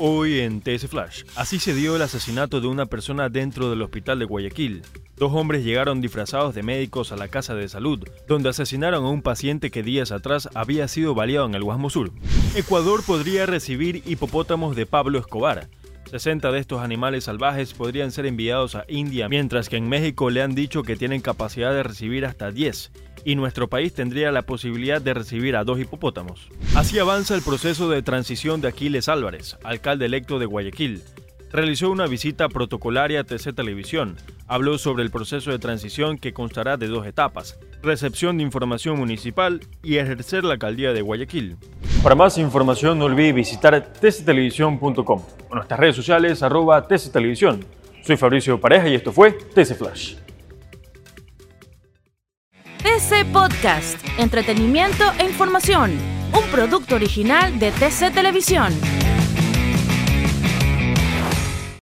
Hoy 0.00 0.38
en 0.38 0.60
TS 0.60 0.86
Flash. 0.86 1.24
Así 1.34 1.58
se 1.58 1.74
dio 1.74 1.96
el 1.96 2.02
asesinato 2.02 2.60
de 2.60 2.68
una 2.68 2.86
persona 2.86 3.28
dentro 3.28 3.68
del 3.68 3.82
hospital 3.82 4.20
de 4.20 4.26
Guayaquil. 4.26 4.82
Dos 5.16 5.32
hombres 5.32 5.64
llegaron 5.64 6.00
disfrazados 6.00 6.54
de 6.54 6.62
médicos 6.62 7.10
a 7.10 7.16
la 7.16 7.26
casa 7.26 7.56
de 7.56 7.68
salud, 7.68 8.06
donde 8.28 8.48
asesinaron 8.48 9.04
a 9.04 9.08
un 9.08 9.22
paciente 9.22 9.72
que 9.72 9.82
días 9.82 10.12
atrás 10.12 10.48
había 10.54 10.86
sido 10.86 11.16
baleado 11.16 11.46
en 11.46 11.56
el 11.56 11.64
Guasmo 11.64 11.90
Sur. 11.90 12.12
Ecuador 12.54 13.02
podría 13.04 13.44
recibir 13.46 14.04
hipopótamos 14.06 14.76
de 14.76 14.86
Pablo 14.86 15.18
Escobar. 15.18 15.68
60 16.10 16.52
de 16.52 16.58
estos 16.58 16.80
animales 16.80 17.24
salvajes 17.24 17.74
podrían 17.74 18.12
ser 18.12 18.24
enviados 18.24 18.74
a 18.74 18.84
India, 18.88 19.28
mientras 19.28 19.68
que 19.68 19.76
en 19.76 19.88
México 19.88 20.30
le 20.30 20.42
han 20.42 20.54
dicho 20.54 20.82
que 20.82 20.96
tienen 20.96 21.20
capacidad 21.20 21.72
de 21.72 21.82
recibir 21.82 22.24
hasta 22.24 22.50
10, 22.50 22.90
y 23.24 23.34
nuestro 23.34 23.68
país 23.68 23.92
tendría 23.92 24.32
la 24.32 24.42
posibilidad 24.42 25.02
de 25.02 25.12
recibir 25.12 25.54
a 25.54 25.64
dos 25.64 25.78
hipopótamos. 25.78 26.48
Así 26.74 26.98
avanza 26.98 27.34
el 27.34 27.42
proceso 27.42 27.90
de 27.90 28.02
transición 28.02 28.62
de 28.62 28.68
Aquiles 28.68 29.08
Álvarez, 29.08 29.58
alcalde 29.64 30.06
electo 30.06 30.38
de 30.38 30.46
Guayaquil. 30.46 31.02
Realizó 31.50 31.90
una 31.90 32.06
visita 32.06 32.48
protocolaria 32.48 33.20
a 33.20 33.24
TC 33.24 33.54
Televisión. 33.54 34.16
Habló 34.46 34.76
sobre 34.76 35.02
el 35.02 35.10
proceso 35.10 35.50
de 35.50 35.58
transición 35.58 36.18
que 36.18 36.34
constará 36.34 36.76
de 36.76 36.88
dos 36.88 37.06
etapas, 37.06 37.58
recepción 37.82 38.36
de 38.36 38.44
información 38.44 38.98
municipal 38.98 39.60
y 39.82 39.96
ejercer 39.96 40.44
la 40.44 40.54
alcaldía 40.54 40.92
de 40.92 41.00
Guayaquil. 41.00 41.56
Para 42.02 42.14
más 42.14 42.36
información 42.38 42.98
no 42.98 43.06
olvide 43.06 43.32
visitar 43.32 43.92
tctelevisión.com 43.92 45.22
o 45.50 45.54
nuestras 45.54 45.80
redes 45.80 45.96
sociales 45.96 46.42
arroba 46.42 46.86
tctelevisión. 46.86 47.64
Soy 48.04 48.16
Fabricio 48.16 48.60
Pareja 48.60 48.88
y 48.88 48.94
esto 48.94 49.12
fue 49.12 49.32
TC 49.32 49.74
Flash. 49.74 50.16
TC 52.78 53.32
Podcast, 53.32 53.98
entretenimiento 54.18 55.04
e 55.18 55.24
información, 55.24 55.92
un 56.32 56.44
producto 56.50 56.94
original 56.94 57.58
de 57.58 57.70
TC 57.72 58.12
Televisión. 58.12 58.72